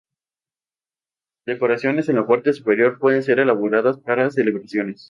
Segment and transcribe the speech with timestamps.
[1.45, 4.99] Decoraciones en la parte superior pueden ser elaboradas para celebraciones.